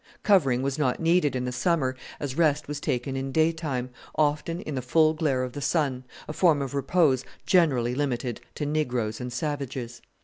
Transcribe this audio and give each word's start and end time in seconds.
Covering 0.23 0.63
was 0.63 0.79
not 0.79 0.99
needed 0.99 1.35
in 1.35 1.45
the 1.45 1.51
summer, 1.51 1.95
as 2.19 2.35
rest 2.35 2.67
was 2.67 2.79
taken 2.79 3.15
in 3.15 3.31
daytime 3.31 3.91
often 4.15 4.61
in 4.61 4.73
the 4.73 4.81
full 4.81 5.13
glare 5.13 5.43
of 5.43 5.53
the 5.53 5.61
sun 5.61 6.05
a 6.27 6.33
form 6.33 6.59
of 6.59 6.73
repose 6.73 7.23
generally 7.45 7.93
limited 7.93 8.41
to 8.55 8.65
negroes 8.65 9.21
and 9.21 9.31
savages. 9.31 10.01